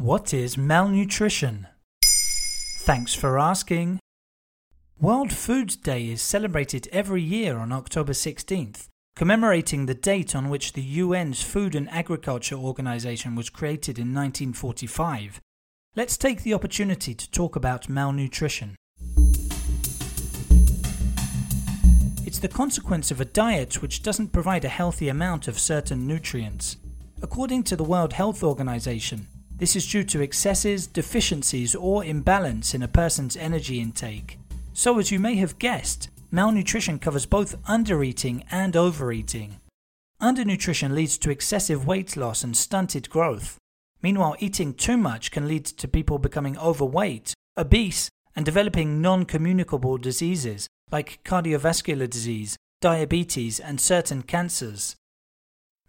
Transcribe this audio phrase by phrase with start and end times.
[0.00, 1.66] What is malnutrition?
[2.78, 3.98] Thanks for asking.
[4.98, 10.72] World Food Day is celebrated every year on October 16th, commemorating the date on which
[10.72, 15.38] the UN's Food and Agriculture Organization was created in 1945.
[15.94, 18.76] Let's take the opportunity to talk about malnutrition.
[22.24, 26.78] It's the consequence of a diet which doesn't provide a healthy amount of certain nutrients.
[27.20, 29.26] According to the World Health Organization,
[29.60, 34.38] this is due to excesses, deficiencies, or imbalance in a person's energy intake.
[34.72, 39.60] So, as you may have guessed, malnutrition covers both undereating and overeating.
[40.22, 43.58] Undernutrition leads to excessive weight loss and stunted growth.
[44.02, 49.98] Meanwhile, eating too much can lead to people becoming overweight, obese, and developing non communicable
[49.98, 54.96] diseases like cardiovascular disease, diabetes, and certain cancers.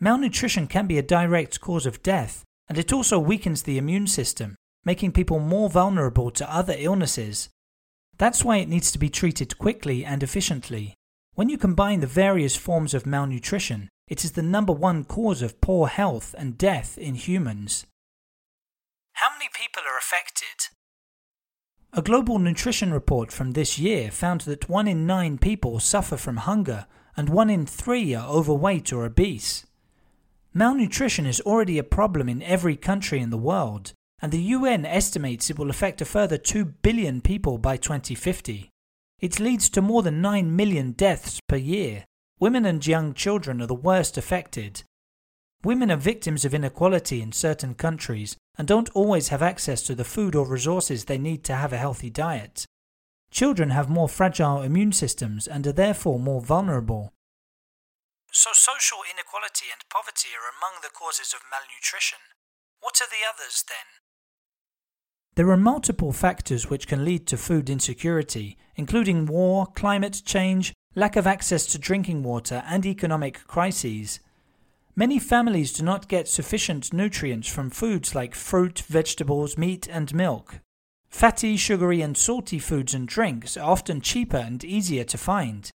[0.00, 4.54] Malnutrition can be a direct cause of death, and it also weakens the immune system,
[4.84, 7.48] making people more vulnerable to other illnesses.
[8.16, 10.94] That's why it needs to be treated quickly and efficiently.
[11.34, 15.60] When you combine the various forms of malnutrition, it is the number one cause of
[15.60, 17.86] poor health and death in humans.
[19.14, 20.70] How many people are affected?
[21.92, 26.36] A global nutrition report from this year found that one in nine people suffer from
[26.36, 26.86] hunger
[27.16, 29.66] and one in three are overweight or obese.
[30.52, 35.48] Malnutrition is already a problem in every country in the world, and the UN estimates
[35.48, 38.68] it will affect a further 2 billion people by 2050.
[39.20, 42.04] It leads to more than 9 million deaths per year.
[42.40, 44.82] Women and young children are the worst affected.
[45.62, 50.04] Women are victims of inequality in certain countries and don't always have access to the
[50.04, 52.64] food or resources they need to have a healthy diet.
[53.30, 57.12] Children have more fragile immune systems and are therefore more vulnerable.
[58.42, 62.20] So, social inequality and poverty are among the causes of malnutrition.
[62.80, 64.00] What are the others then?
[65.34, 71.16] There are multiple factors which can lead to food insecurity, including war, climate change, lack
[71.16, 74.20] of access to drinking water, and economic crises.
[74.96, 80.60] Many families do not get sufficient nutrients from foods like fruit, vegetables, meat, and milk.
[81.10, 85.70] Fatty, sugary, and salty foods and drinks are often cheaper and easier to find.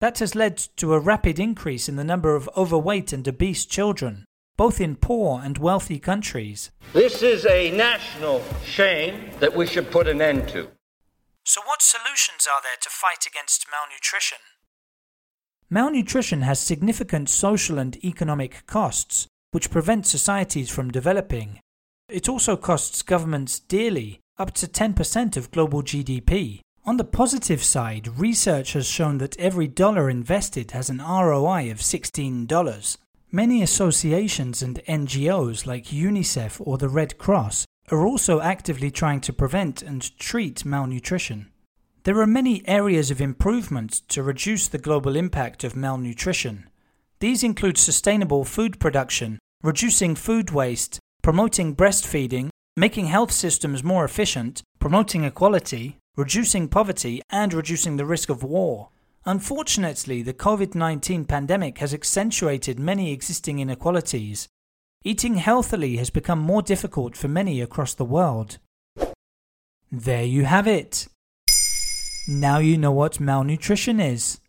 [0.00, 4.24] That has led to a rapid increase in the number of overweight and obese children,
[4.56, 6.70] both in poor and wealthy countries.
[6.92, 10.68] This is a national shame that we should put an end to.
[11.44, 14.38] So, what solutions are there to fight against malnutrition?
[15.70, 21.60] Malnutrition has significant social and economic costs, which prevent societies from developing.
[22.08, 26.60] It also costs governments dearly, up to 10% of global GDP.
[26.86, 31.78] On the positive side, research has shown that every dollar invested has an ROI of
[31.78, 32.98] $16.
[33.32, 39.32] Many associations and NGOs like UNICEF or the Red Cross are also actively trying to
[39.32, 41.50] prevent and treat malnutrition.
[42.02, 46.68] There are many areas of improvement to reduce the global impact of malnutrition.
[47.18, 54.62] These include sustainable food production, reducing food waste, promoting breastfeeding, making health systems more efficient,
[54.78, 58.90] promoting equality, reducing poverty, and reducing the risk of war.
[59.26, 64.48] Unfortunately, the COVID 19 pandemic has accentuated many existing inequalities.
[65.02, 68.58] Eating healthily has become more difficult for many across the world.
[69.90, 71.06] There you have it.
[72.26, 74.40] Now you know what malnutrition is.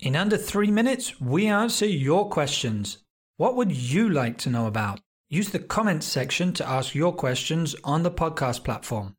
[0.00, 2.98] In under three minutes, we answer your questions.
[3.36, 5.00] What would you like to know about?
[5.28, 9.14] Use the comments section to ask your questions on the podcast platform.